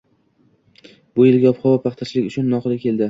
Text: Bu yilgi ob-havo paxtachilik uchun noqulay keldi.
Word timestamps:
Bu 1.19 1.27
yilgi 1.27 1.49
ob-havo 1.51 1.75
paxtachilik 1.85 2.31
uchun 2.33 2.51
noqulay 2.55 2.81
keldi. 2.87 2.99